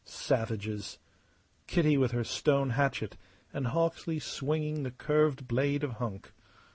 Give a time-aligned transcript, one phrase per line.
[0.03, 0.97] Savages
[1.67, 3.17] Kitty with her stone hatchet
[3.53, 6.33] and Hawksley swinging the curved blade of Hunk.